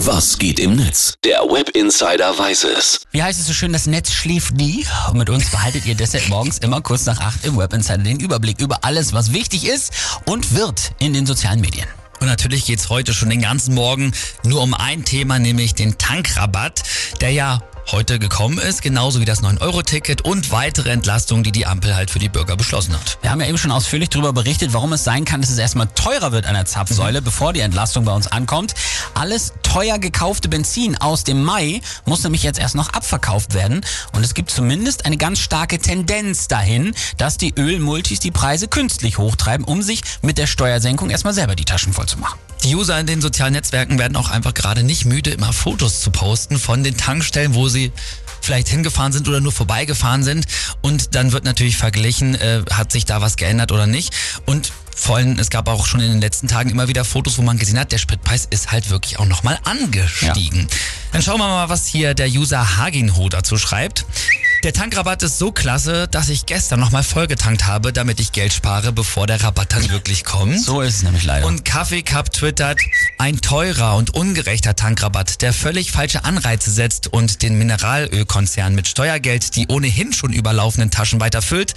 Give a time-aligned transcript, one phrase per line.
[0.00, 1.14] Was geht im Netz?
[1.24, 3.00] Der Web Insider weiß es.
[3.12, 4.84] Wie heißt es so schön, das Netz schläft nie.
[5.10, 8.20] Und mit uns behaltet ihr deshalb morgens immer kurz nach acht im Web Insider den
[8.20, 9.92] Überblick über alles, was wichtig ist
[10.26, 11.86] und wird in den sozialen Medien.
[12.20, 14.12] Und natürlich geht's heute schon den ganzen Morgen
[14.44, 16.82] nur um ein Thema, nämlich den Tankrabatt,
[17.22, 17.62] der ja
[17.92, 22.18] heute gekommen ist, genauso wie das 9-Euro-Ticket und weitere Entlastungen, die die Ampel halt für
[22.18, 23.18] die Bürger beschlossen hat.
[23.22, 25.86] Wir haben ja eben schon ausführlich darüber berichtet, warum es sein kann, dass es erstmal
[25.94, 27.24] teurer wird an der Zapfsäule, mhm.
[27.24, 28.74] bevor die Entlastung bei uns ankommt.
[29.14, 33.84] Alles teuer gekaufte Benzin aus dem Mai muss nämlich jetzt erst noch abverkauft werden.
[34.12, 39.18] Und es gibt zumindest eine ganz starke Tendenz dahin, dass die Ölmultis die Preise künstlich
[39.18, 42.38] hochtreiben, um sich mit der Steuersenkung erstmal selber die Taschen voll zu machen.
[42.66, 46.10] Die User in den sozialen Netzwerken werden auch einfach gerade nicht müde, immer Fotos zu
[46.10, 47.92] posten von den Tankstellen, wo sie
[48.40, 50.46] vielleicht hingefahren sind oder nur vorbeigefahren sind.
[50.82, 54.12] Und dann wird natürlich verglichen, äh, hat sich da was geändert oder nicht.
[54.46, 57.42] Und vor allem, es gab auch schon in den letzten Tagen immer wieder Fotos, wo
[57.42, 60.62] man gesehen hat, der Spritpreis ist halt wirklich auch nochmal angestiegen.
[60.62, 60.76] Ja.
[61.12, 64.06] Dann schauen wir mal, was hier der User Haginho dazu schreibt.
[64.66, 68.90] Der Tankrabatt ist so klasse, dass ich gestern nochmal vollgetankt habe, damit ich Geld spare,
[68.90, 70.60] bevor der Rabatt dann wirklich kommt.
[70.60, 71.46] So ist es nämlich leider.
[71.46, 72.80] Und Kaffee Cup twittert,
[73.16, 79.54] ein teurer und ungerechter Tankrabatt, der völlig falsche Anreize setzt und den Mineralölkonzern mit Steuergeld
[79.54, 81.74] die ohnehin schon überlaufenden Taschen weiterfüllt.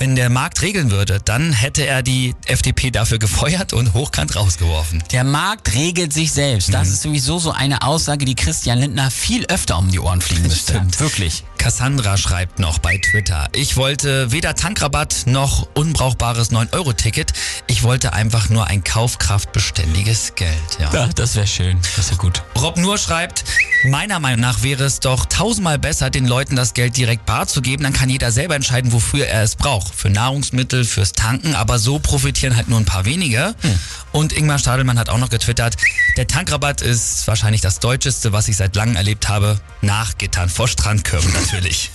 [0.00, 5.04] Wenn der Markt regeln würde, dann hätte er die FDP dafür gefeuert und hochkant rausgeworfen.
[5.12, 6.72] Der Markt regelt sich selbst.
[6.72, 6.94] Das mhm.
[6.94, 10.72] ist sowieso so eine Aussage, die Christian Lindner viel öfter um die Ohren fliegen müsste.
[10.72, 10.98] Stimmt.
[11.00, 11.44] Wirklich.
[11.58, 17.34] Cassandra schreibt noch bei Twitter, ich wollte weder Tankrabatt noch unbrauchbares 9-Euro-Ticket.
[17.66, 20.50] Ich wollte einfach nur ein kaufkraftbeständiges Geld.
[20.78, 21.78] Ja, ja das wäre schön.
[21.96, 22.42] Das wäre gut.
[22.58, 23.44] Rob Nur schreibt,
[23.84, 27.62] meiner Meinung nach wäre es doch tausendmal besser, den Leuten das Geld direkt bar zu
[27.62, 27.82] geben.
[27.82, 29.94] Dann kann jeder selber entscheiden, wofür er es braucht.
[29.94, 31.54] Für Nahrungsmittel, fürs Tanken.
[31.54, 33.54] Aber so profitieren halt nur ein paar wenige.
[33.60, 33.78] Hm.
[34.12, 35.76] Und Ingmar Stadelmann hat auch noch getwittert,
[36.16, 39.60] der Tankrabatt ist wahrscheinlich das Deutscheste, was ich seit langem erlebt habe.
[39.80, 41.90] Nach Gittern vor Strandkörben natürlich.